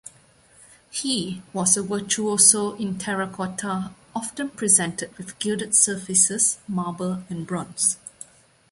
He 0.89 1.43
was 1.53 1.77
a 1.77 1.83
virtuoso 1.83 2.73
in 2.77 2.97
terracotta, 2.97 3.91
often 4.15 4.49
presented 4.49 5.15
with 5.15 5.37
gilded 5.37 5.75
surfaces, 5.75 6.57
marble 6.67 7.23
and 7.29 7.45
bronze. 7.45 7.97